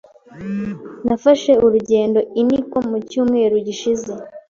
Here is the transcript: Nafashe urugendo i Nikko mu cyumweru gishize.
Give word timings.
Nafashe 1.05 1.51
urugendo 1.65 2.19
i 2.39 2.41
Nikko 2.47 2.77
mu 2.89 2.97
cyumweru 3.09 3.55
gishize. 3.67 4.11